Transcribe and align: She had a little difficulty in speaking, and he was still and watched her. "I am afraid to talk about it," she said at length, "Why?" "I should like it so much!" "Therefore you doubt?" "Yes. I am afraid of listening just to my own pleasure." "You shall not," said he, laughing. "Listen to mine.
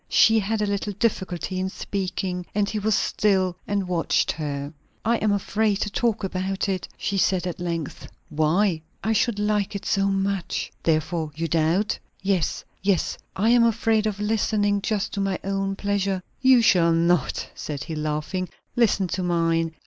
She 0.09 0.39
had 0.39 0.63
a 0.63 0.65
little 0.65 0.93
difficulty 0.93 1.59
in 1.59 1.69
speaking, 1.69 2.47
and 2.55 2.67
he 2.67 2.79
was 2.79 2.95
still 2.95 3.55
and 3.67 3.87
watched 3.87 4.31
her. 4.31 4.73
"I 5.05 5.17
am 5.17 5.31
afraid 5.31 5.75
to 5.81 5.91
talk 5.91 6.23
about 6.23 6.67
it," 6.67 6.87
she 6.97 7.19
said 7.19 7.45
at 7.45 7.59
length, 7.59 8.07
"Why?" 8.29 8.81
"I 9.03 9.13
should 9.13 9.37
like 9.37 9.75
it 9.75 9.85
so 9.85 10.07
much!" 10.07 10.71
"Therefore 10.81 11.31
you 11.35 11.47
doubt?" 11.47 11.99
"Yes. 12.23 12.63
I 13.35 13.49
am 13.49 13.63
afraid 13.63 14.07
of 14.07 14.19
listening 14.19 14.81
just 14.81 15.13
to 15.13 15.21
my 15.21 15.37
own 15.43 15.75
pleasure." 15.75 16.23
"You 16.41 16.63
shall 16.63 16.93
not," 16.93 17.47
said 17.53 17.83
he, 17.83 17.93
laughing. 17.93 18.49
"Listen 18.75 19.05
to 19.09 19.21
mine. 19.21 19.71